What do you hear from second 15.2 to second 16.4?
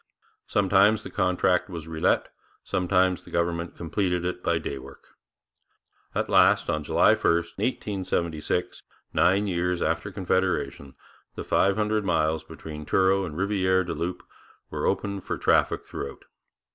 for traffic throughout.